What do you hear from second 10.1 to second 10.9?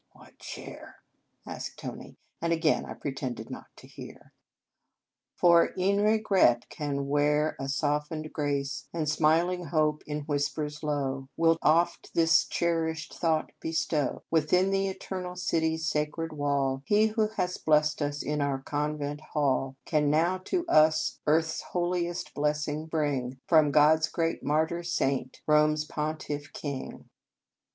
whispers